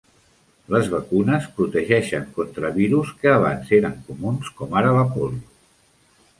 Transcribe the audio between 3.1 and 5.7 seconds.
que abans eren comuns, com ara la pòlio.